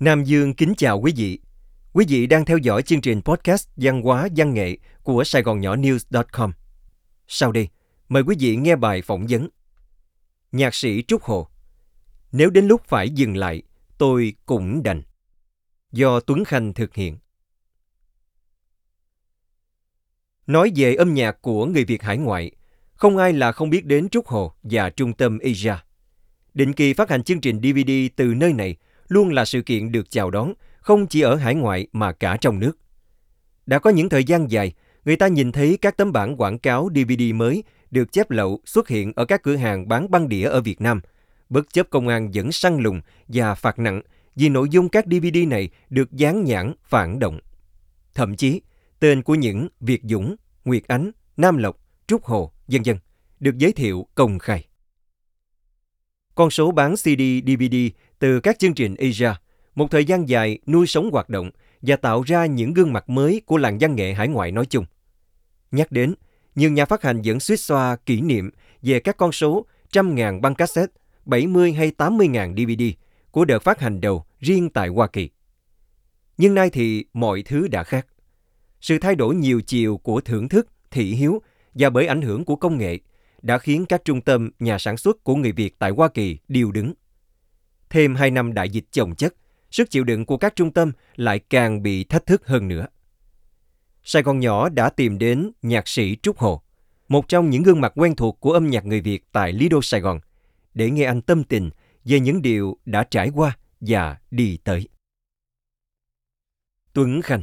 Nam 0.00 0.24
Dương 0.24 0.54
kính 0.54 0.74
chào 0.76 1.00
quý 1.00 1.12
vị. 1.16 1.38
Quý 1.92 2.04
vị 2.08 2.26
đang 2.26 2.44
theo 2.44 2.58
dõi 2.58 2.82
chương 2.82 3.00
trình 3.00 3.22
podcast 3.22 3.68
Văn 3.76 4.02
hóa 4.02 4.28
văn 4.36 4.54
nghệ 4.54 4.76
của 5.02 5.24
Sài 5.24 5.42
Gòn 5.42 5.60
Nhỏ 5.60 5.76
News.com. 5.76 6.52
Sau 7.28 7.52
đây, 7.52 7.68
mời 8.08 8.22
quý 8.22 8.36
vị 8.38 8.56
nghe 8.56 8.76
bài 8.76 9.02
phỏng 9.02 9.26
vấn. 9.28 9.48
Nhạc 10.52 10.74
sĩ 10.74 11.02
Trúc 11.02 11.22
Hồ 11.22 11.48
Nếu 12.32 12.50
đến 12.50 12.66
lúc 12.66 12.82
phải 12.84 13.10
dừng 13.10 13.36
lại, 13.36 13.62
tôi 13.98 14.34
cũng 14.46 14.82
đành. 14.82 15.02
Do 15.92 16.20
Tuấn 16.20 16.44
Khanh 16.44 16.74
thực 16.74 16.94
hiện. 16.94 17.18
Nói 20.46 20.72
về 20.76 20.94
âm 20.94 21.14
nhạc 21.14 21.42
của 21.42 21.66
người 21.66 21.84
Việt 21.84 22.02
hải 22.02 22.18
ngoại, 22.18 22.50
không 22.92 23.16
ai 23.16 23.32
là 23.32 23.52
không 23.52 23.70
biết 23.70 23.86
đến 23.86 24.08
Trúc 24.08 24.26
Hồ 24.26 24.52
và 24.62 24.90
Trung 24.90 25.12
tâm 25.12 25.38
Asia. 25.38 25.74
Định 26.54 26.72
kỳ 26.72 26.92
phát 26.92 27.10
hành 27.10 27.22
chương 27.22 27.40
trình 27.40 27.60
DVD 27.62 27.90
từ 28.16 28.34
nơi 28.34 28.52
này 28.52 28.76
luôn 29.10 29.30
là 29.30 29.44
sự 29.44 29.62
kiện 29.62 29.92
được 29.92 30.10
chào 30.10 30.30
đón, 30.30 30.52
không 30.80 31.06
chỉ 31.06 31.20
ở 31.20 31.34
hải 31.34 31.54
ngoại 31.54 31.86
mà 31.92 32.12
cả 32.12 32.36
trong 32.40 32.58
nước. 32.58 32.72
Đã 33.66 33.78
có 33.78 33.90
những 33.90 34.08
thời 34.08 34.24
gian 34.24 34.50
dài, 34.50 34.72
người 35.04 35.16
ta 35.16 35.28
nhìn 35.28 35.52
thấy 35.52 35.78
các 35.80 35.96
tấm 35.96 36.12
bản 36.12 36.36
quảng 36.36 36.58
cáo 36.58 36.88
DVD 36.94 37.22
mới 37.34 37.64
được 37.90 38.12
chép 38.12 38.30
lậu 38.30 38.60
xuất 38.64 38.88
hiện 38.88 39.12
ở 39.16 39.24
các 39.24 39.42
cửa 39.42 39.56
hàng 39.56 39.88
bán 39.88 40.10
băng 40.10 40.28
đĩa 40.28 40.48
ở 40.48 40.60
Việt 40.60 40.80
Nam, 40.80 41.00
bất 41.48 41.72
chấp 41.72 41.90
công 41.90 42.08
an 42.08 42.30
vẫn 42.34 42.52
săn 42.52 42.78
lùng 42.78 43.00
và 43.28 43.54
phạt 43.54 43.78
nặng 43.78 44.02
vì 44.36 44.48
nội 44.48 44.68
dung 44.70 44.88
các 44.88 45.04
DVD 45.06 45.38
này 45.48 45.70
được 45.90 46.12
dán 46.12 46.44
nhãn 46.44 46.74
phản 46.84 47.18
động. 47.18 47.40
Thậm 48.14 48.36
chí, 48.36 48.60
tên 49.00 49.22
của 49.22 49.34
những 49.34 49.68
Việt 49.80 50.00
Dũng, 50.04 50.36
Nguyệt 50.64 50.82
Ánh, 50.86 51.10
Nam 51.36 51.56
Lộc, 51.56 51.76
Trúc 52.06 52.24
Hồ, 52.24 52.52
vân 52.68 52.82
vân 52.82 52.96
được 53.40 53.58
giới 53.58 53.72
thiệu 53.72 54.06
công 54.14 54.38
khai. 54.38 54.66
Con 56.34 56.50
số 56.50 56.70
bán 56.70 56.96
CD, 56.96 57.20
DVD 57.46 57.76
từ 58.20 58.40
các 58.40 58.58
chương 58.58 58.74
trình 58.74 58.94
Asia, 58.94 59.32
một 59.74 59.90
thời 59.90 60.04
gian 60.04 60.28
dài 60.28 60.58
nuôi 60.66 60.86
sống 60.86 61.10
hoạt 61.12 61.28
động 61.28 61.50
và 61.82 61.96
tạo 61.96 62.22
ra 62.22 62.46
những 62.46 62.74
gương 62.74 62.92
mặt 62.92 63.08
mới 63.08 63.42
của 63.46 63.56
làng 63.56 63.78
văn 63.80 63.96
nghệ 63.96 64.14
hải 64.14 64.28
ngoại 64.28 64.52
nói 64.52 64.66
chung. 64.66 64.84
Nhắc 65.70 65.92
đến, 65.92 66.14
nhiều 66.54 66.70
nhà 66.70 66.84
phát 66.84 67.02
hành 67.02 67.22
vẫn 67.24 67.40
suýt 67.40 67.56
xoa 67.56 67.96
kỷ 67.96 68.20
niệm 68.20 68.50
về 68.82 69.00
các 69.00 69.16
con 69.16 69.32
số 69.32 69.66
trăm 69.92 70.14
ngàn 70.14 70.40
băng 70.40 70.54
cassette, 70.54 70.92
70 71.24 71.72
hay 71.72 71.90
80 71.90 72.28
ngàn 72.28 72.54
DVD 72.56 72.82
của 73.30 73.44
đợt 73.44 73.58
phát 73.58 73.80
hành 73.80 74.00
đầu 74.00 74.24
riêng 74.40 74.70
tại 74.70 74.88
Hoa 74.88 75.06
Kỳ. 75.06 75.30
Nhưng 76.38 76.54
nay 76.54 76.70
thì 76.70 77.04
mọi 77.12 77.42
thứ 77.42 77.68
đã 77.68 77.84
khác. 77.84 78.06
Sự 78.80 78.98
thay 78.98 79.14
đổi 79.14 79.34
nhiều 79.34 79.60
chiều 79.60 79.96
của 79.96 80.20
thưởng 80.20 80.48
thức, 80.48 80.68
thị 80.90 81.04
hiếu 81.04 81.42
và 81.74 81.90
bởi 81.90 82.06
ảnh 82.06 82.22
hưởng 82.22 82.44
của 82.44 82.56
công 82.56 82.78
nghệ 82.78 82.98
đã 83.42 83.58
khiến 83.58 83.86
các 83.86 84.04
trung 84.04 84.20
tâm 84.20 84.50
nhà 84.58 84.78
sản 84.78 84.96
xuất 84.96 85.24
của 85.24 85.34
người 85.34 85.52
Việt 85.52 85.78
tại 85.78 85.90
Hoa 85.90 86.08
Kỳ 86.08 86.38
điều 86.48 86.72
đứng. 86.72 86.92
Thêm 87.90 88.14
hai 88.14 88.30
năm 88.30 88.54
đại 88.54 88.70
dịch 88.70 88.84
chồng 88.90 89.14
chất, 89.14 89.34
sức 89.70 89.90
chịu 89.90 90.04
đựng 90.04 90.26
của 90.26 90.36
các 90.36 90.56
trung 90.56 90.72
tâm 90.72 90.92
lại 91.16 91.38
càng 91.38 91.82
bị 91.82 92.04
thách 92.04 92.26
thức 92.26 92.46
hơn 92.46 92.68
nữa. 92.68 92.86
Sài 94.02 94.22
Gòn 94.22 94.40
nhỏ 94.40 94.68
đã 94.68 94.90
tìm 94.90 95.18
đến 95.18 95.52
nhạc 95.62 95.88
sĩ 95.88 96.16
Trúc 96.22 96.38
Hồ, 96.38 96.62
một 97.08 97.28
trong 97.28 97.50
những 97.50 97.62
gương 97.62 97.80
mặt 97.80 97.92
quen 97.96 98.16
thuộc 98.16 98.40
của 98.40 98.52
âm 98.52 98.70
nhạc 98.70 98.84
người 98.84 99.00
Việt 99.00 99.24
tại 99.32 99.52
Lido 99.52 99.78
Sài 99.82 100.00
Gòn, 100.00 100.20
để 100.74 100.90
nghe 100.90 101.04
anh 101.04 101.22
tâm 101.22 101.44
tình 101.44 101.70
về 102.04 102.20
những 102.20 102.42
điều 102.42 102.76
đã 102.84 103.04
trải 103.04 103.30
qua 103.34 103.56
và 103.80 104.16
đi 104.30 104.58
tới. 104.64 104.88
Tuấn 106.92 107.22
Khanh 107.22 107.42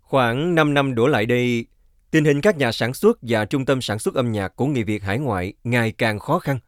Khoảng 0.00 0.54
5 0.54 0.74
năm 0.74 0.94
đổ 0.94 1.06
lại 1.06 1.26
đây, 1.26 1.66
tình 2.10 2.24
hình 2.24 2.40
các 2.40 2.56
nhà 2.56 2.72
sản 2.72 2.94
xuất 2.94 3.18
và 3.22 3.44
trung 3.44 3.64
tâm 3.64 3.82
sản 3.82 3.98
xuất 3.98 4.14
âm 4.14 4.32
nhạc 4.32 4.56
của 4.56 4.66
người 4.66 4.84
Việt 4.84 5.02
hải 5.02 5.18
ngoại 5.18 5.52
ngày 5.64 5.92
càng 5.92 6.18
khó 6.18 6.38
khăn. 6.38 6.58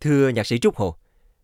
Thưa 0.00 0.28
nhạc 0.28 0.46
sĩ 0.46 0.58
Trúc 0.58 0.76
Hồ, 0.76 0.96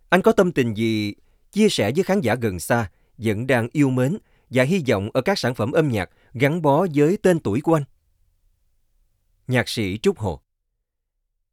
anh 0.08 0.22
có 0.22 0.32
tâm 0.32 0.52
tình 0.52 0.74
gì 0.74 1.14
chia 1.52 1.68
sẻ 1.68 1.92
với 1.94 2.04
khán 2.04 2.20
giả 2.20 2.34
gần 2.34 2.60
xa 2.60 2.90
vẫn 3.18 3.46
đang 3.46 3.68
yêu 3.72 3.90
mến 3.90 4.18
và 4.50 4.64
hy 4.64 4.82
vọng 4.88 5.10
ở 5.14 5.20
các 5.20 5.38
sản 5.38 5.54
phẩm 5.54 5.72
âm 5.72 5.88
nhạc 5.88 6.10
gắn 6.34 6.62
bó 6.62 6.86
với 6.94 7.18
tên 7.22 7.40
tuổi 7.40 7.60
của 7.60 7.74
anh? 7.74 7.84
Nhạc 9.48 9.68
sĩ 9.68 9.98
Trúc 9.98 10.18
Hồ 10.18 10.40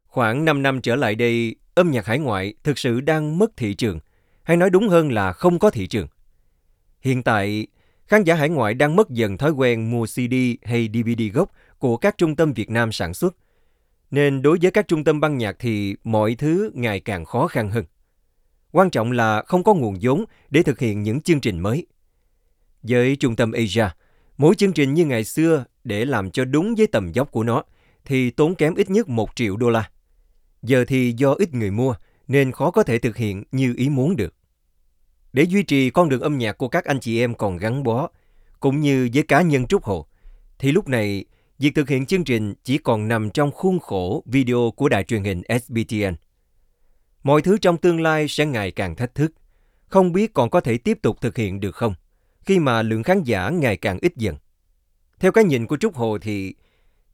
Khoảng 0.05 0.45
5 0.45 0.63
năm 0.63 0.81
trở 0.81 0.95
lại 0.95 1.15
đây, 1.15 1.55
âm 1.75 1.91
nhạc 1.91 2.05
hải 2.05 2.19
ngoại 2.19 2.53
thực 2.63 2.77
sự 2.77 3.01
đang 3.01 3.37
mất 3.37 3.57
thị 3.57 3.73
trường, 3.73 3.99
hay 4.43 4.57
nói 4.57 4.69
đúng 4.69 4.87
hơn 4.87 5.11
là 5.11 5.33
không 5.33 5.59
có 5.59 5.69
thị 5.69 5.87
trường. 5.87 6.07
Hiện 7.01 7.23
tại, 7.23 7.67
khán 8.07 8.23
giả 8.23 8.35
hải 8.35 8.49
ngoại 8.49 8.73
đang 8.73 8.95
mất 8.95 9.09
dần 9.09 9.37
thói 9.37 9.51
quen 9.51 9.91
mua 9.91 10.05
CD 10.05 10.33
hay 10.63 10.89
DVD 10.93 11.21
gốc 11.33 11.51
của 11.79 11.97
các 11.97 12.17
trung 12.17 12.35
tâm 12.35 12.53
Việt 12.53 12.69
Nam 12.69 12.91
sản 12.91 13.13
xuất. 13.13 13.35
Nên 14.11 14.41
đối 14.41 14.57
với 14.61 14.71
các 14.71 14.87
trung 14.87 15.03
tâm 15.03 15.19
băng 15.19 15.37
nhạc 15.37 15.55
thì 15.59 15.95
mọi 16.03 16.35
thứ 16.35 16.71
ngày 16.73 16.99
càng 16.99 17.25
khó 17.25 17.47
khăn 17.47 17.69
hơn. 17.69 17.85
Quan 18.73 18.89
trọng 18.89 19.11
là 19.11 19.43
không 19.47 19.63
có 19.63 19.73
nguồn 19.73 19.97
vốn 20.01 20.25
để 20.49 20.63
thực 20.63 20.79
hiện 20.79 21.03
những 21.03 21.21
chương 21.21 21.39
trình 21.39 21.59
mới. 21.59 21.85
Với 22.83 23.15
trung 23.15 23.35
tâm 23.35 23.51
Asia, 23.51 23.85
mỗi 24.37 24.55
chương 24.55 24.73
trình 24.73 24.93
như 24.93 25.05
ngày 25.05 25.23
xưa 25.23 25.65
để 25.83 26.05
làm 26.05 26.31
cho 26.31 26.45
đúng 26.45 26.75
với 26.75 26.87
tầm 26.87 27.11
dốc 27.11 27.31
của 27.31 27.43
nó 27.43 27.63
thì 28.05 28.31
tốn 28.31 28.55
kém 28.55 28.75
ít 28.75 28.89
nhất 28.89 29.09
1 29.09 29.29
triệu 29.35 29.57
đô 29.57 29.69
la. 29.69 29.89
Giờ 30.61 30.85
thì 30.87 31.13
do 31.17 31.33
ít 31.33 31.53
người 31.53 31.71
mua 31.71 31.95
nên 32.27 32.51
khó 32.51 32.71
có 32.71 32.83
thể 32.83 32.99
thực 32.99 33.17
hiện 33.17 33.43
như 33.51 33.73
ý 33.77 33.89
muốn 33.89 34.15
được. 34.15 34.33
Để 35.33 35.43
duy 35.43 35.63
trì 35.63 35.89
con 35.89 36.09
đường 36.09 36.21
âm 36.21 36.37
nhạc 36.37 36.57
của 36.57 36.67
các 36.67 36.85
anh 36.85 36.99
chị 36.99 37.19
em 37.19 37.35
còn 37.35 37.57
gắn 37.57 37.83
bó, 37.83 38.09
cũng 38.59 38.79
như 38.79 39.09
với 39.13 39.23
cá 39.23 39.41
nhân 39.41 39.67
Trúc 39.67 39.83
Hồ, 39.83 40.07
thì 40.59 40.71
lúc 40.71 40.87
này 40.87 41.25
việc 41.59 41.75
thực 41.75 41.89
hiện 41.89 42.05
chương 42.05 42.23
trình 42.23 42.53
chỉ 42.63 42.77
còn 42.77 43.07
nằm 43.07 43.29
trong 43.29 43.51
khuôn 43.51 43.79
khổ 43.79 44.23
video 44.25 44.71
của 44.75 44.89
đài 44.89 45.03
truyền 45.03 45.23
hình 45.23 45.41
SBTN. 45.63 46.15
Mọi 47.23 47.41
thứ 47.41 47.57
trong 47.57 47.77
tương 47.77 48.01
lai 48.01 48.27
sẽ 48.27 48.45
ngày 48.45 48.71
càng 48.71 48.95
thách 48.95 49.15
thức, 49.15 49.33
không 49.87 50.11
biết 50.11 50.33
còn 50.33 50.49
có 50.49 50.61
thể 50.61 50.77
tiếp 50.77 50.99
tục 51.01 51.21
thực 51.21 51.37
hiện 51.37 51.59
được 51.59 51.75
không, 51.75 51.93
khi 52.41 52.59
mà 52.59 52.81
lượng 52.81 53.03
khán 53.03 53.23
giả 53.23 53.49
ngày 53.49 53.77
càng 53.77 53.97
ít 54.01 54.15
dần. 54.15 54.35
Theo 55.19 55.31
cái 55.31 55.43
nhìn 55.43 55.67
của 55.67 55.77
Trúc 55.77 55.95
Hồ 55.95 56.17
thì 56.21 56.55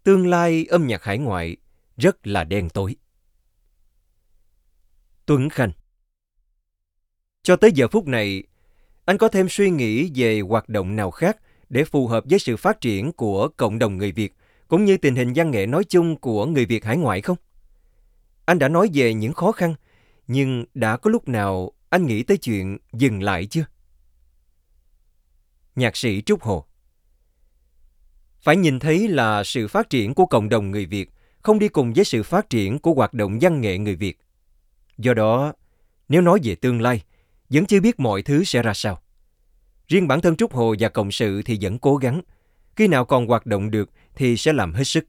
tương 0.03 0.27
lai 0.27 0.65
âm 0.69 0.87
nhạc 0.87 1.03
hải 1.03 1.17
ngoại 1.17 1.57
rất 1.97 2.27
là 2.27 2.43
đen 2.43 2.69
tối. 2.69 2.95
Tuấn 5.25 5.49
Khanh 5.49 5.71
Cho 7.43 7.55
tới 7.55 7.71
giờ 7.71 7.87
phút 7.87 8.07
này, 8.07 8.43
anh 9.05 9.17
có 9.17 9.27
thêm 9.27 9.49
suy 9.49 9.69
nghĩ 9.69 10.11
về 10.15 10.39
hoạt 10.39 10.69
động 10.69 10.95
nào 10.95 11.11
khác 11.11 11.37
để 11.69 11.83
phù 11.83 12.07
hợp 12.07 12.23
với 12.29 12.39
sự 12.39 12.57
phát 12.57 12.81
triển 12.81 13.11
của 13.11 13.47
cộng 13.57 13.79
đồng 13.79 13.97
người 13.97 14.11
Việt, 14.11 14.35
cũng 14.67 14.85
như 14.85 14.97
tình 14.97 15.15
hình 15.15 15.33
văn 15.35 15.51
nghệ 15.51 15.65
nói 15.65 15.83
chung 15.83 16.17
của 16.17 16.45
người 16.45 16.65
Việt 16.65 16.85
hải 16.85 16.97
ngoại 16.97 17.21
không? 17.21 17.37
Anh 18.45 18.59
đã 18.59 18.67
nói 18.67 18.89
về 18.93 19.13
những 19.13 19.33
khó 19.33 19.51
khăn, 19.51 19.75
nhưng 20.29 20.65
đã 20.73 20.97
có 20.97 21.11
lúc 21.11 21.27
nào 21.27 21.71
anh 21.89 22.05
nghĩ 22.05 22.23
tới 22.23 22.37
chuyện 22.37 22.77
dừng 22.93 23.23
lại 23.23 23.45
chưa? 23.45 23.65
Nhạc 25.75 25.97
sĩ 25.97 26.21
Trúc 26.21 26.41
Hồ 26.41 26.65
Phải 28.41 28.57
nhìn 28.57 28.79
thấy 28.79 29.07
là 29.07 29.43
sự 29.43 29.67
phát 29.67 29.89
triển 29.89 30.13
của 30.13 30.25
cộng 30.25 30.49
đồng 30.49 30.71
người 30.71 30.85
Việt 30.85 31.09
không 31.41 31.59
đi 31.59 31.67
cùng 31.67 31.93
với 31.93 32.05
sự 32.05 32.23
phát 32.23 32.49
triển 32.49 32.79
của 32.79 32.93
hoạt 32.93 33.13
động 33.13 33.37
văn 33.41 33.61
nghệ 33.61 33.77
người 33.77 33.95
Việt. 33.95 34.19
Do 34.97 35.13
đó, 35.13 35.53
nếu 36.09 36.21
nói 36.21 36.39
về 36.43 36.55
tương 36.55 36.81
lai, 36.81 37.03
vẫn 37.49 37.65
chưa 37.65 37.79
biết 37.79 37.99
mọi 37.99 38.21
thứ 38.21 38.43
sẽ 38.43 38.61
ra 38.61 38.73
sao. 38.73 39.01
Riêng 39.87 40.07
bản 40.07 40.21
thân 40.21 40.35
Trúc 40.35 40.53
Hồ 40.53 40.75
và 40.79 40.89
Cộng 40.89 41.11
sự 41.11 41.41
thì 41.41 41.57
vẫn 41.61 41.79
cố 41.79 41.95
gắng. 41.95 42.21
Khi 42.75 42.87
nào 42.87 43.05
còn 43.05 43.27
hoạt 43.27 43.45
động 43.45 43.71
được 43.71 43.89
thì 44.15 44.37
sẽ 44.37 44.53
làm 44.53 44.73
hết 44.73 44.83
sức. 44.83 45.05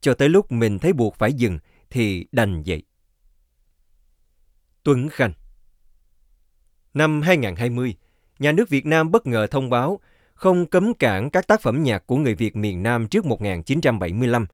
Cho 0.00 0.14
tới 0.14 0.28
lúc 0.28 0.52
mình 0.52 0.78
thấy 0.78 0.92
buộc 0.92 1.16
phải 1.16 1.32
dừng 1.32 1.58
thì 1.90 2.26
đành 2.32 2.62
vậy. 2.66 2.82
Tuấn 4.84 5.08
Khanh 5.08 5.32
Năm 6.94 7.22
2020, 7.22 7.94
nhà 8.38 8.52
nước 8.52 8.68
Việt 8.68 8.86
Nam 8.86 9.10
bất 9.10 9.26
ngờ 9.26 9.46
thông 9.46 9.70
báo 9.70 10.00
không 10.34 10.66
cấm 10.66 10.94
cản 10.94 11.30
các 11.30 11.46
tác 11.46 11.60
phẩm 11.60 11.82
nhạc 11.82 12.06
của 12.06 12.16
người 12.16 12.34
Việt 12.34 12.56
miền 12.56 12.82
Nam 12.82 13.08
trước 13.08 13.26
1975. 13.26 14.46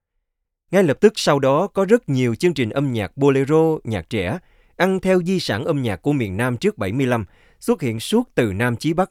Ngay 0.71 0.83
lập 0.83 0.97
tức 1.01 1.13
sau 1.17 1.39
đó 1.39 1.67
có 1.67 1.85
rất 1.85 2.09
nhiều 2.09 2.35
chương 2.35 2.55
trình 2.55 2.71
âm 2.71 2.93
nhạc 2.93 3.17
bolero, 3.17 3.79
nhạc 3.85 4.11
trẻ, 4.11 4.39
ăn 4.77 5.01
theo 5.01 5.23
di 5.23 5.41
sản 5.41 5.65
âm 5.65 5.83
nhạc 5.83 6.03
của 6.03 6.13
miền 6.13 6.37
Nam 6.37 6.57
trước 6.57 6.79
75, 6.79 7.25
xuất 7.61 7.83
hiện 7.83 8.01
suốt 8.01 8.29
từ 8.35 8.53
Nam 8.53 8.77
chí 8.77 8.93
Bắc. 8.93 9.11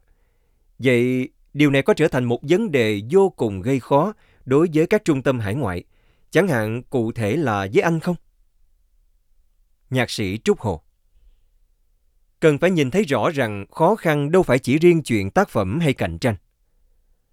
Vậy 0.79 1.29
điều 1.53 1.69
này 1.69 1.81
có 1.81 1.93
trở 1.93 2.07
thành 2.07 2.23
một 2.23 2.39
vấn 2.41 2.71
đề 2.71 3.01
vô 3.11 3.29
cùng 3.29 3.61
gây 3.61 3.79
khó 3.79 4.13
đối 4.45 4.67
với 4.73 4.87
các 4.87 5.05
trung 5.05 5.21
tâm 5.21 5.39
hải 5.39 5.55
ngoại, 5.55 5.83
chẳng 6.31 6.47
hạn 6.47 6.83
cụ 6.83 7.11
thể 7.11 7.35
là 7.35 7.67
với 7.73 7.81
anh 7.81 7.99
không? 7.99 8.15
Nhạc 9.89 10.09
sĩ 10.09 10.37
Trúc 10.37 10.59
Hồ 10.59 10.81
Cần 12.39 12.57
phải 12.57 12.71
nhìn 12.71 12.91
thấy 12.91 13.03
rõ 13.03 13.29
rằng 13.29 13.65
khó 13.71 13.95
khăn 13.95 14.31
đâu 14.31 14.43
phải 14.43 14.59
chỉ 14.59 14.77
riêng 14.77 15.03
chuyện 15.03 15.31
tác 15.31 15.49
phẩm 15.49 15.79
hay 15.79 15.93
cạnh 15.93 16.17
tranh. 16.17 16.35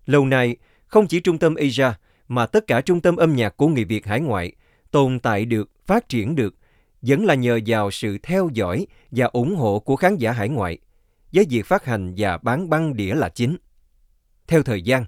Lâu 0.06 0.26
nay, 0.26 0.56
không 0.86 1.06
chỉ 1.06 1.20
trung 1.20 1.38
tâm 1.38 1.54
Asia 1.54 1.92
mà 2.28 2.46
tất 2.46 2.66
cả 2.66 2.80
trung 2.80 3.00
tâm 3.00 3.16
âm 3.16 3.36
nhạc 3.36 3.56
của 3.56 3.68
người 3.68 3.84
Việt 3.84 4.06
hải 4.06 4.20
ngoại 4.20 4.52
tồn 4.90 5.20
tại 5.20 5.44
được, 5.44 5.70
phát 5.86 6.08
triển 6.08 6.36
được 6.36 6.54
vẫn 7.02 7.24
là 7.24 7.34
nhờ 7.34 7.60
vào 7.66 7.90
sự 7.90 8.18
theo 8.22 8.50
dõi 8.52 8.86
và 9.10 9.26
ủng 9.26 9.56
hộ 9.56 9.78
của 9.78 9.96
khán 9.96 10.16
giả 10.16 10.32
hải 10.32 10.48
ngoại, 10.48 10.78
với 11.32 11.46
việc 11.50 11.66
phát 11.66 11.84
hành 11.84 12.14
và 12.16 12.38
bán 12.38 12.70
băng 12.70 12.96
đĩa 12.96 13.14
là 13.14 13.28
chính. 13.28 13.56
Theo 14.46 14.62
thời 14.62 14.82
gian, 14.82 15.04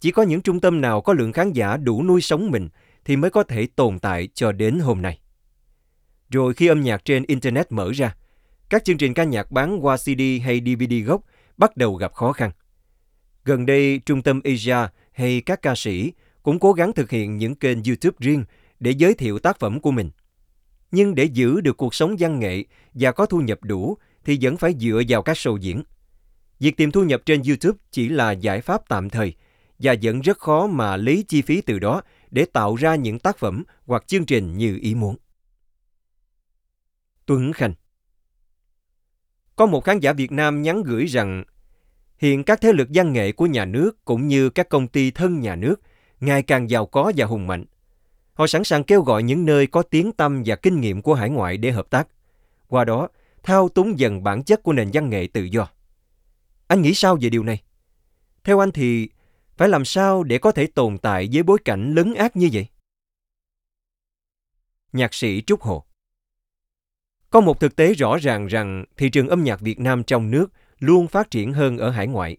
chỉ 0.00 0.10
có 0.10 0.22
những 0.22 0.40
trung 0.40 0.60
tâm 0.60 0.80
nào 0.80 1.00
có 1.00 1.12
lượng 1.12 1.32
khán 1.32 1.52
giả 1.52 1.76
đủ 1.76 2.02
nuôi 2.02 2.20
sống 2.20 2.50
mình 2.50 2.68
thì 3.04 3.16
mới 3.16 3.30
có 3.30 3.42
thể 3.42 3.66
tồn 3.76 3.98
tại 3.98 4.28
cho 4.34 4.52
đến 4.52 4.78
hôm 4.78 5.02
nay. 5.02 5.18
Rồi 6.30 6.54
khi 6.54 6.66
âm 6.66 6.80
nhạc 6.80 7.04
trên 7.04 7.24
Internet 7.26 7.72
mở 7.72 7.90
ra, 7.94 8.16
các 8.70 8.84
chương 8.84 8.98
trình 8.98 9.14
ca 9.14 9.24
nhạc 9.24 9.50
bán 9.50 9.84
qua 9.84 9.96
CD 9.96 10.20
hay 10.42 10.62
DVD 10.66 11.06
gốc 11.06 11.22
bắt 11.56 11.76
đầu 11.76 11.94
gặp 11.94 12.14
khó 12.14 12.32
khăn. 12.32 12.50
Gần 13.44 13.66
đây, 13.66 14.00
Trung 14.06 14.22
tâm 14.22 14.40
Asia 14.44 14.76
hay 15.12 15.40
các 15.40 15.62
ca 15.62 15.74
sĩ 15.74 16.12
cũng 16.42 16.58
cố 16.58 16.72
gắng 16.72 16.92
thực 16.92 17.10
hiện 17.10 17.38
những 17.38 17.54
kênh 17.54 17.84
YouTube 17.84 18.16
riêng 18.20 18.44
để 18.80 18.90
giới 18.90 19.14
thiệu 19.14 19.38
tác 19.38 19.58
phẩm 19.58 19.80
của 19.80 19.90
mình. 19.90 20.10
Nhưng 20.90 21.14
để 21.14 21.24
giữ 21.24 21.60
được 21.60 21.76
cuộc 21.76 21.94
sống 21.94 22.16
văn 22.18 22.40
nghệ 22.40 22.64
và 22.94 23.12
có 23.12 23.26
thu 23.26 23.40
nhập 23.40 23.58
đủ 23.62 23.98
thì 24.24 24.38
vẫn 24.40 24.56
phải 24.56 24.74
dựa 24.80 25.02
vào 25.08 25.22
các 25.22 25.36
show 25.36 25.56
diễn. 25.56 25.82
Việc 26.58 26.76
tìm 26.76 26.90
thu 26.90 27.04
nhập 27.04 27.22
trên 27.26 27.42
YouTube 27.42 27.78
chỉ 27.90 28.08
là 28.08 28.32
giải 28.32 28.60
pháp 28.60 28.88
tạm 28.88 29.10
thời 29.10 29.34
và 29.78 29.94
vẫn 30.02 30.20
rất 30.20 30.38
khó 30.38 30.66
mà 30.66 30.96
lấy 30.96 31.24
chi 31.28 31.42
phí 31.42 31.60
từ 31.60 31.78
đó 31.78 32.02
để 32.30 32.44
tạo 32.44 32.76
ra 32.76 32.94
những 32.94 33.18
tác 33.18 33.38
phẩm 33.38 33.64
hoặc 33.86 34.06
chương 34.06 34.26
trình 34.26 34.56
như 34.56 34.78
ý 34.82 34.94
muốn. 34.94 35.16
Tuấn 37.26 37.52
Khanh 37.52 37.74
có 39.56 39.66
một 39.66 39.84
khán 39.84 40.00
giả 40.00 40.12
Việt 40.12 40.32
Nam 40.32 40.62
nhắn 40.62 40.82
gửi 40.82 41.06
rằng 41.06 41.44
hiện 42.18 42.44
các 42.44 42.60
thế 42.60 42.72
lực 42.72 42.88
văn 42.94 43.12
nghệ 43.12 43.32
của 43.32 43.46
nhà 43.46 43.64
nước 43.64 44.04
cũng 44.04 44.28
như 44.28 44.50
các 44.50 44.68
công 44.68 44.88
ty 44.88 45.10
thân 45.10 45.40
nhà 45.40 45.56
nước 45.56 45.76
ngày 46.20 46.42
càng 46.42 46.70
giàu 46.70 46.86
có 46.86 47.12
và 47.16 47.26
hùng 47.26 47.46
mạnh. 47.46 47.64
Họ 48.32 48.46
sẵn 48.46 48.64
sàng 48.64 48.84
kêu 48.84 49.02
gọi 49.02 49.22
những 49.22 49.44
nơi 49.44 49.66
có 49.66 49.82
tiếng 49.82 50.12
tâm 50.12 50.42
và 50.46 50.56
kinh 50.56 50.80
nghiệm 50.80 51.02
của 51.02 51.14
hải 51.14 51.30
ngoại 51.30 51.56
để 51.56 51.70
hợp 51.70 51.90
tác. 51.90 52.08
Qua 52.68 52.84
đó, 52.84 53.08
thao 53.42 53.68
túng 53.68 53.98
dần 53.98 54.22
bản 54.22 54.42
chất 54.42 54.62
của 54.62 54.72
nền 54.72 54.90
văn 54.92 55.10
nghệ 55.10 55.28
tự 55.32 55.42
do. 55.42 55.68
Anh 56.66 56.82
nghĩ 56.82 56.94
sao 56.94 57.18
về 57.20 57.30
điều 57.30 57.42
này? 57.42 57.62
Theo 58.44 58.58
anh 58.58 58.72
thì 58.72 59.08
phải 59.56 59.68
làm 59.68 59.84
sao 59.84 60.22
để 60.22 60.38
có 60.38 60.52
thể 60.52 60.66
tồn 60.66 60.98
tại 60.98 61.28
với 61.32 61.42
bối 61.42 61.58
cảnh 61.64 61.94
lấn 61.94 62.14
ác 62.14 62.36
như 62.36 62.48
vậy? 62.52 62.66
Nhạc 64.92 65.14
sĩ 65.14 65.42
Trúc 65.46 65.62
Hồ 65.62 65.85
có 67.30 67.40
một 67.40 67.60
thực 67.60 67.76
tế 67.76 67.94
rõ 67.94 68.16
ràng 68.16 68.46
rằng 68.46 68.84
thị 68.96 69.08
trường 69.08 69.28
âm 69.28 69.44
nhạc 69.44 69.60
Việt 69.60 69.80
Nam 69.80 70.04
trong 70.04 70.30
nước 70.30 70.52
luôn 70.78 71.08
phát 71.08 71.30
triển 71.30 71.52
hơn 71.52 71.78
ở 71.78 71.90
hải 71.90 72.06
ngoại. 72.06 72.36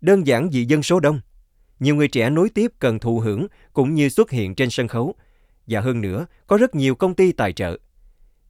Đơn 0.00 0.26
giản 0.26 0.50
vì 0.50 0.64
dân 0.64 0.82
số 0.82 1.00
đông. 1.00 1.20
Nhiều 1.80 1.94
người 1.94 2.08
trẻ 2.08 2.30
nối 2.30 2.48
tiếp 2.48 2.72
cần 2.78 2.98
thụ 2.98 3.20
hưởng 3.20 3.46
cũng 3.72 3.94
như 3.94 4.08
xuất 4.08 4.30
hiện 4.30 4.54
trên 4.54 4.70
sân 4.70 4.88
khấu. 4.88 5.14
Và 5.66 5.80
hơn 5.80 6.00
nữa, 6.00 6.26
có 6.46 6.56
rất 6.56 6.74
nhiều 6.74 6.94
công 6.94 7.14
ty 7.14 7.32
tài 7.32 7.52
trợ. 7.52 7.78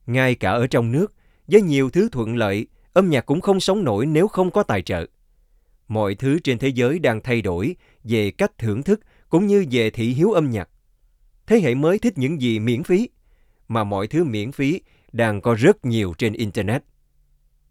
Ngay 0.05 0.35
cả 0.35 0.51
ở 0.51 0.67
trong 0.67 0.91
nước, 0.91 1.13
với 1.47 1.61
nhiều 1.61 1.89
thứ 1.89 2.09
thuận 2.11 2.35
lợi, 2.35 2.67
âm 2.93 3.09
nhạc 3.09 3.25
cũng 3.25 3.41
không 3.41 3.59
sống 3.59 3.83
nổi 3.83 4.05
nếu 4.05 4.27
không 4.27 4.51
có 4.51 4.63
tài 4.63 4.81
trợ. 4.81 5.05
Mọi 5.87 6.15
thứ 6.15 6.39
trên 6.39 6.57
thế 6.57 6.67
giới 6.67 6.99
đang 6.99 7.21
thay 7.21 7.41
đổi 7.41 7.75
về 8.03 8.31
cách 8.31 8.57
thưởng 8.57 8.83
thức 8.83 8.99
cũng 9.29 9.47
như 9.47 9.65
về 9.71 9.89
thị 9.89 10.13
hiếu 10.13 10.31
âm 10.31 10.51
nhạc. 10.51 10.69
Thế 11.47 11.59
hệ 11.59 11.75
mới 11.75 11.99
thích 11.99 12.17
những 12.17 12.41
gì 12.41 12.59
miễn 12.59 12.83
phí, 12.83 13.09
mà 13.67 13.83
mọi 13.83 14.07
thứ 14.07 14.23
miễn 14.23 14.51
phí 14.51 14.81
đang 15.13 15.41
có 15.41 15.53
rất 15.53 15.85
nhiều 15.85 16.13
trên 16.17 16.33
Internet. 16.33 16.83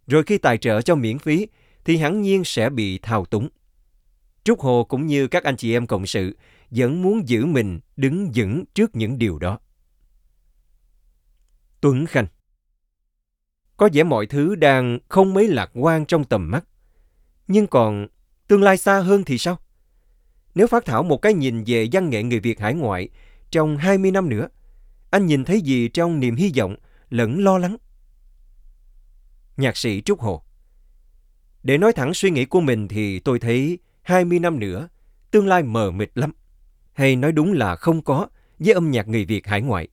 Rồi 0.07 0.23
khi 0.23 0.39
tài 0.39 0.59
trợ 0.59 0.83
cho 0.83 0.95
miễn 0.95 1.19
phí 1.19 1.49
thì 1.85 1.97
hẳn 1.97 2.23
nhiên 2.23 2.45
sẽ 2.45 2.71
bị 2.71 2.99
thao 2.99 3.25
túng. 3.25 3.49
Trúc 4.45 4.61
Hồ 4.61 4.85
cũng 4.85 5.07
như 5.07 5.27
các 5.27 5.45
anh 5.45 5.57
chị 5.57 5.73
em 5.73 5.87
cộng 5.87 6.07
sự 6.07 6.37
vẫn 6.71 7.03
muốn 7.03 7.29
giữ 7.29 7.47
mình 7.47 7.81
đứng 7.97 8.31
vững 8.35 8.65
trước 8.75 8.97
những 8.97 9.19
điều 9.19 9.39
đó. 9.39 9.59
Tuấn 11.81 12.07
Khanh 12.07 12.27
Có 13.77 13.89
vẻ 13.93 14.03
mọi 14.03 14.27
thứ 14.27 14.55
đang 14.55 14.99
không 15.09 15.35
mấy 15.35 15.49
lạc 15.49 15.71
quan 15.75 16.07
trong 16.07 16.25
tầm 16.25 16.51
mắt. 16.51 16.65
Nhưng 17.49 17.67
còn 17.67 18.07
tương 18.49 18.63
lai 18.63 18.77
xa 18.77 19.01
hơn 19.01 19.25
thì 19.25 19.39
sao? 19.39 19.59
Nếu 20.55 20.67
phát 20.67 20.85
thảo 20.85 21.03
một 21.03 21.23
cái 21.23 21.35
nhìn 21.35 21.65
về 21.67 21.89
văn 21.93 22.11
nghệ 22.11 22.23
người 22.23 22.41
Việt 22.41 22.61
hải 22.61 22.75
ngoại 22.75 23.09
trong 23.51 23.77
20 23.77 24.11
năm 24.11 24.29
nữa, 24.29 24.49
anh 25.11 25.27
nhìn 25.27 25.45
thấy 25.45 25.61
gì 25.61 25.89
trong 25.89 26.21
niềm 26.21 26.37
hy 26.37 26.53
vọng 26.57 26.77
lẫn 27.13 27.45
lo 27.45 27.59
lắng? 27.59 27.77
Nhạc 29.57 29.77
sĩ 29.77 30.03
Trúc 30.03 30.21
Hồ 30.21 30.43
Để 31.63 31.79
nói 31.79 31.93
thẳng 31.93 32.15
suy 32.15 32.31
nghĩ 32.31 32.45
của 32.45 32.61
mình 32.61 32.89
thì 32.89 33.19
tôi 33.19 33.39
thấy 33.39 33.79
20 34.03 34.39
năm 34.39 34.59
nữa, 34.59 34.89
tương 35.31 35.47
lai 35.47 35.63
mờ 35.63 35.91
mịt 35.91 36.11
lắm. 36.15 36.33
Hay 36.93 37.17
nói 37.17 37.33
đúng 37.33 37.53
là 37.53 37.77
không 37.77 38.03
có 38.03 38.29
với 38.59 38.75
âm 38.75 38.91
nhạc 38.91 39.09
người 39.09 39.25
Việt 39.25 39.47
hải 39.47 39.63
ngoại. 39.63 39.89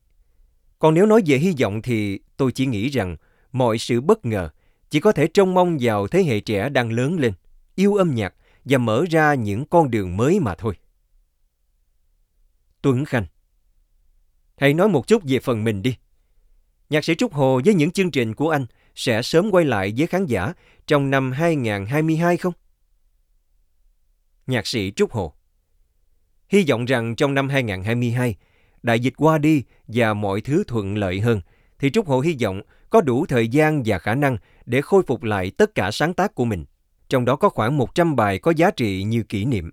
Còn 0.80 0.94
nếu 0.94 1.06
nói 1.06 1.22
về 1.26 1.38
hy 1.38 1.56
vọng 1.62 1.82
thì 1.82 2.20
tôi 2.38 2.52
chỉ 2.52 2.66
nghĩ 2.66 2.90
rằng 2.90 3.16
mọi 3.52 3.78
sự 3.78 4.02
bất 4.02 4.26
ngờ 4.26 4.50
chỉ 4.90 5.00
có 5.00 5.12
thể 5.12 5.28
trông 5.28 5.54
mong 5.54 5.78
vào 5.82 6.08
thế 6.08 6.24
hệ 6.24 6.40
trẻ 6.40 6.70
đang 6.70 6.92
lớn 6.92 7.20
lên, 7.20 7.34
yêu 7.76 7.96
âm 7.96 8.16
nhạc 8.16 8.34
và 8.66 8.78
mở 8.78 9.06
ra 9.10 9.34
những 9.34 9.66
con 9.66 9.92
đường 9.92 10.18
mới 10.18 10.40
mà 10.40 10.56
thôi. 10.56 10.76
Tuấn 12.82 13.06
Khanh 13.06 13.26
Hãy 14.58 14.74
nói 14.74 14.90
một 14.90 15.08
chút 15.08 15.24
về 15.26 15.40
phần 15.40 15.64
mình 15.64 15.82
đi. 15.82 15.96
Nhạc 16.90 17.06
sĩ 17.06 17.16
Trúc 17.16 17.34
Hồ 17.34 17.62
với 17.66 17.74
những 17.74 17.92
chương 17.92 18.12
trình 18.12 18.34
của 18.34 18.50
anh 18.50 18.66
sẽ 18.96 19.22
sớm 19.22 19.50
quay 19.52 19.66
lại 19.66 19.94
với 19.98 20.08
khán 20.08 20.26
giả 20.26 20.54
trong 20.88 21.10
năm 21.10 21.32
2022 21.32 22.38
không? 22.38 22.54
Nhạc 24.48 24.68
sĩ 24.68 24.92
Trúc 24.96 25.12
Hồ 25.12 25.34
Hy 26.48 26.66
vọng 26.70 26.86
rằng 26.86 27.16
trong 27.16 27.34
năm 27.34 27.50
2022, 27.50 28.36
đại 28.84 29.00
dịch 29.00 29.14
qua 29.18 29.38
đi 29.38 29.64
và 29.88 30.14
mọi 30.14 30.42
thứ 30.42 30.64
thuận 30.68 30.98
lợi 30.98 31.20
hơn, 31.20 31.42
thì 31.80 31.90
Trúc 31.90 32.08
Hồ 32.08 32.20
hy 32.20 32.38
vọng 32.42 32.62
có 32.90 33.02
đủ 33.02 33.26
thời 33.26 33.48
gian 33.48 33.84
và 33.86 34.00
khả 34.00 34.16
năng 34.16 34.38
để 34.66 34.82
khôi 34.82 35.04
phục 35.08 35.24
lại 35.24 35.52
tất 35.58 35.76
cả 35.76 35.92
sáng 35.92 36.14
tác 36.14 36.36
của 36.36 36.46
mình. 36.46 36.66
Trong 37.10 37.26
đó 37.26 37.36
có 37.36 37.50
khoảng 37.50 37.78
100 37.78 38.16
bài 38.16 38.40
có 38.40 38.54
giá 38.58 38.72
trị 38.72 39.04
như 39.04 39.24
kỷ 39.24 39.46
niệm. 39.46 39.72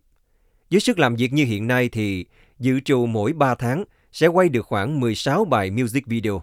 Với 0.71 0.81
sức 0.81 0.99
làm 0.99 1.17
việc 1.17 1.33
như 1.33 1.45
hiện 1.45 1.67
nay 1.67 1.89
thì 1.89 2.27
dự 2.59 2.81
trù 2.81 3.07
mỗi 3.07 3.33
3 3.33 3.55
tháng 3.55 3.85
sẽ 4.13 4.27
quay 4.27 4.49
được 4.49 4.67
khoảng 4.67 5.01
16 5.01 5.45
bài 5.45 5.71
music 5.71 6.07
video. 6.07 6.43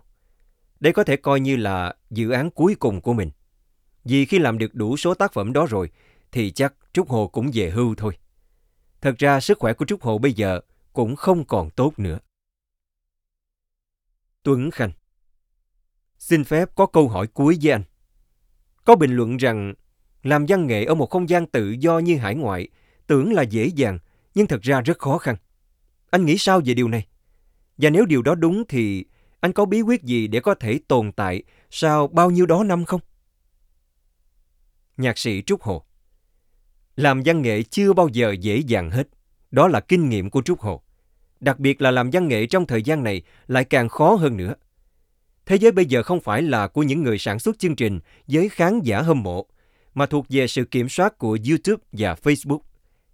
Đây 0.83 0.94
có 0.94 1.03
thể 1.03 1.18
coi 1.18 1.39
như 1.39 1.56
là 1.56 1.94
dự 2.09 2.30
án 2.30 2.50
cuối 2.51 2.75
cùng 2.75 3.01
của 3.01 3.13
mình. 3.13 3.31
Vì 4.03 4.25
khi 4.25 4.39
làm 4.39 4.57
được 4.57 4.75
đủ 4.75 4.97
số 4.97 5.13
tác 5.13 5.33
phẩm 5.33 5.53
đó 5.53 5.65
rồi 5.69 5.89
thì 6.31 6.51
chắc 6.51 6.74
Trúc 6.94 7.09
Hồ 7.09 7.27
cũng 7.27 7.51
về 7.53 7.69
hưu 7.69 7.95
thôi. 7.95 8.18
Thật 9.01 9.15
ra 9.18 9.39
sức 9.39 9.59
khỏe 9.59 9.74
của 9.74 9.85
Trúc 9.85 10.01
Hồ 10.01 10.18
bây 10.18 10.33
giờ 10.33 10.59
cũng 10.94 11.15
không 11.15 11.45
còn 11.45 11.69
tốt 11.69 11.94
nữa. 12.00 12.19
Tuấn 14.44 14.71
Khanh 14.71 14.91
Xin 16.19 16.44
phép 16.44 16.69
có 16.75 16.86
câu 16.86 17.07
hỏi 17.07 17.27
cuối 17.27 17.57
với 17.62 17.71
anh. 17.71 17.83
Có 18.86 18.95
bình 18.95 19.15
luận 19.15 19.38
rằng 19.38 19.74
làm 20.24 20.45
văn 20.47 20.68
nghệ 20.68 20.86
ở 20.86 20.95
một 20.95 21.09
không 21.09 21.29
gian 21.29 21.47
tự 21.47 21.71
do 21.71 22.00
như 22.00 22.18
hải 22.18 22.36
ngoại 22.36 22.68
tưởng 23.07 23.33
là 23.33 23.41
dễ 23.41 23.65
dàng, 23.65 24.00
nhưng 24.36 24.47
thật 24.47 24.62
ra 24.62 24.81
rất 24.81 25.00
khó 25.00 25.18
khăn. 25.18 25.36
Anh 26.09 26.25
nghĩ 26.25 26.38
sao 26.38 26.62
về 26.65 26.74
điều 26.74 26.88
này? 26.88 27.07
Và 27.77 27.89
nếu 27.89 28.06
điều 28.06 28.21
đó 28.21 28.36
đúng 28.36 28.63
thì 28.68 29.06
anh 29.43 29.53
có 29.53 29.65
bí 29.65 29.81
quyết 29.81 30.03
gì 30.03 30.27
để 30.27 30.39
có 30.39 30.55
thể 30.55 30.79
tồn 30.87 31.11
tại 31.11 31.43
sau 31.69 32.07
bao 32.07 32.31
nhiêu 32.31 32.45
đó 32.45 32.63
năm 32.63 32.85
không? 32.85 33.01
Nhạc 34.97 35.17
sĩ 35.17 35.41
Trúc 35.41 35.61
Hồ 35.61 35.83
Làm 36.95 37.21
văn 37.25 37.41
nghệ 37.41 37.63
chưa 37.63 37.93
bao 37.93 38.07
giờ 38.07 38.35
dễ 38.39 38.57
dàng 38.57 38.91
hết. 38.91 39.07
Đó 39.51 39.67
là 39.67 39.79
kinh 39.79 40.09
nghiệm 40.09 40.29
của 40.29 40.41
Trúc 40.41 40.59
Hồ. 40.59 40.81
Đặc 41.39 41.59
biệt 41.59 41.81
là 41.81 41.91
làm 41.91 42.09
văn 42.13 42.27
nghệ 42.27 42.45
trong 42.45 42.67
thời 42.67 42.81
gian 42.81 43.03
này 43.03 43.21
lại 43.47 43.63
càng 43.63 43.89
khó 43.89 44.15
hơn 44.15 44.38
nữa. 44.38 44.53
Thế 45.45 45.55
giới 45.55 45.71
bây 45.71 45.85
giờ 45.85 46.03
không 46.03 46.21
phải 46.21 46.41
là 46.41 46.67
của 46.67 46.83
những 46.83 47.03
người 47.03 47.17
sản 47.17 47.39
xuất 47.39 47.59
chương 47.59 47.75
trình 47.75 48.00
với 48.27 48.50
khán 48.50 48.79
giả 48.79 49.01
hâm 49.01 49.23
mộ, 49.23 49.45
mà 49.93 50.05
thuộc 50.05 50.25
về 50.29 50.47
sự 50.47 50.65
kiểm 50.65 50.89
soát 50.89 51.17
của 51.17 51.38
YouTube 51.50 51.83
và 51.91 52.15
Facebook, 52.23 52.59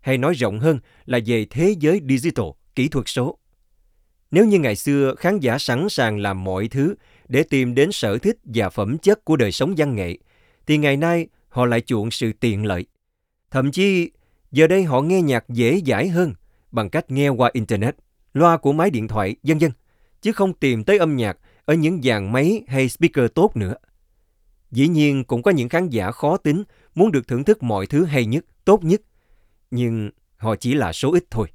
hay 0.01 0.17
nói 0.17 0.33
rộng 0.33 0.59
hơn 0.59 0.79
là 1.05 1.19
về 1.25 1.45
thế 1.49 1.75
giới 1.79 2.01
digital, 2.09 2.47
kỹ 2.75 2.87
thuật 2.87 3.07
số. 3.07 3.38
Nếu 4.31 4.45
như 4.45 4.59
ngày 4.59 4.75
xưa 4.75 5.15
khán 5.17 5.39
giả 5.39 5.57
sẵn 5.57 5.89
sàng 5.89 6.19
làm 6.19 6.43
mọi 6.43 6.67
thứ 6.67 6.95
để 7.27 7.43
tìm 7.43 7.75
đến 7.75 7.91
sở 7.91 8.17
thích 8.17 8.37
và 8.43 8.69
phẩm 8.69 8.97
chất 8.97 9.25
của 9.25 9.35
đời 9.35 9.51
sống 9.51 9.73
văn 9.77 9.95
nghệ, 9.95 10.17
thì 10.67 10.77
ngày 10.77 10.97
nay 10.97 11.27
họ 11.49 11.65
lại 11.65 11.81
chuộng 11.81 12.11
sự 12.11 12.31
tiện 12.39 12.65
lợi. 12.65 12.85
Thậm 13.51 13.71
chí, 13.71 14.11
giờ 14.51 14.67
đây 14.67 14.83
họ 14.83 15.01
nghe 15.01 15.21
nhạc 15.21 15.49
dễ 15.49 15.81
dãi 15.85 16.07
hơn 16.07 16.33
bằng 16.71 16.89
cách 16.89 17.11
nghe 17.11 17.29
qua 17.29 17.49
Internet, 17.53 17.95
loa 18.33 18.57
của 18.57 18.73
máy 18.73 18.89
điện 18.89 19.07
thoại, 19.07 19.35
vân 19.43 19.57
vân, 19.57 19.71
chứ 20.21 20.31
không 20.31 20.53
tìm 20.53 20.83
tới 20.83 20.97
âm 20.97 21.15
nhạc 21.15 21.37
ở 21.65 21.73
những 21.73 22.01
dàn 22.01 22.31
máy 22.31 22.63
hay 22.67 22.89
speaker 22.89 23.25
tốt 23.35 23.55
nữa. 23.55 23.75
Dĩ 24.71 24.87
nhiên 24.87 25.23
cũng 25.23 25.43
có 25.43 25.51
những 25.51 25.69
khán 25.69 25.89
giả 25.89 26.11
khó 26.11 26.37
tính 26.37 26.63
muốn 26.95 27.11
được 27.11 27.27
thưởng 27.27 27.43
thức 27.43 27.63
mọi 27.63 27.87
thứ 27.87 28.05
hay 28.05 28.25
nhất, 28.25 28.45
tốt 28.65 28.83
nhất, 28.83 29.01
nhưng 29.71 30.09
họ 30.37 30.55
chỉ 30.55 30.73
là 30.73 30.93
số 30.93 31.13
ít 31.13 31.23
thôi. 31.31 31.47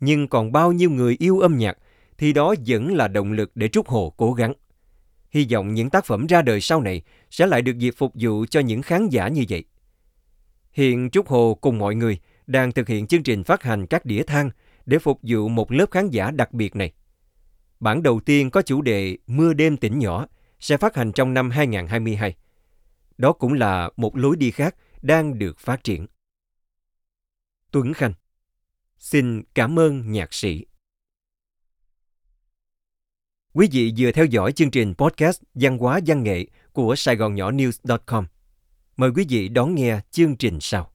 Nhưng 0.00 0.28
còn 0.28 0.52
bao 0.52 0.72
nhiêu 0.72 0.90
người 0.90 1.16
yêu 1.18 1.38
âm 1.38 1.58
nhạc 1.58 1.78
thì 2.18 2.32
đó 2.32 2.54
vẫn 2.66 2.94
là 2.94 3.08
động 3.08 3.32
lực 3.32 3.50
để 3.54 3.68
Trúc 3.68 3.88
Hồ 3.88 4.14
cố 4.16 4.32
gắng. 4.32 4.52
Hy 5.30 5.46
vọng 5.52 5.74
những 5.74 5.90
tác 5.90 6.04
phẩm 6.04 6.26
ra 6.26 6.42
đời 6.42 6.60
sau 6.60 6.80
này 6.80 7.02
sẽ 7.30 7.46
lại 7.46 7.62
được 7.62 7.78
dịp 7.78 7.94
phục 7.96 8.12
vụ 8.14 8.46
cho 8.50 8.60
những 8.60 8.82
khán 8.82 9.08
giả 9.08 9.28
như 9.28 9.44
vậy. 9.48 9.64
Hiện 10.72 11.10
Trúc 11.10 11.28
Hồ 11.28 11.58
cùng 11.60 11.78
mọi 11.78 11.94
người 11.94 12.18
đang 12.46 12.72
thực 12.72 12.88
hiện 12.88 13.06
chương 13.06 13.22
trình 13.22 13.44
phát 13.44 13.62
hành 13.62 13.86
các 13.86 14.04
đĩa 14.04 14.22
than 14.22 14.50
để 14.86 14.98
phục 14.98 15.20
vụ 15.22 15.48
một 15.48 15.72
lớp 15.72 15.90
khán 15.90 16.10
giả 16.10 16.30
đặc 16.30 16.52
biệt 16.52 16.76
này. 16.76 16.92
Bản 17.80 18.02
đầu 18.02 18.20
tiên 18.20 18.50
có 18.50 18.62
chủ 18.62 18.82
đề 18.82 19.18
Mưa 19.26 19.52
đêm 19.52 19.76
tỉnh 19.76 19.98
nhỏ 19.98 20.26
sẽ 20.60 20.76
phát 20.76 20.96
hành 20.96 21.12
trong 21.12 21.34
năm 21.34 21.50
2022. 21.50 22.34
Đó 23.18 23.32
cũng 23.32 23.52
là 23.52 23.90
một 23.96 24.16
lối 24.16 24.36
đi 24.36 24.50
khác 24.50 24.74
đang 25.02 25.38
được 25.38 25.58
phát 25.58 25.84
triển. 25.84 26.06
Tuấn 27.70 27.94
Khanh 27.94 28.12
Xin 28.98 29.42
cảm 29.54 29.78
ơn 29.78 30.12
nhạc 30.12 30.34
sĩ. 30.34 30.64
Quý 33.52 33.68
vị 33.72 33.92
vừa 33.98 34.12
theo 34.12 34.24
dõi 34.24 34.52
chương 34.52 34.70
trình 34.70 34.94
podcast 34.94 35.42
Văn 35.54 35.78
hóa 35.78 36.00
văn 36.06 36.22
nghệ 36.22 36.46
của 36.72 36.96
Sài 36.96 37.16
Gòn 37.16 37.34
Nhỏ 37.34 37.50
News.com. 37.50 38.26
Mời 38.96 39.10
quý 39.16 39.26
vị 39.28 39.48
đón 39.48 39.74
nghe 39.74 40.00
chương 40.10 40.36
trình 40.36 40.58
sau. 40.60 40.92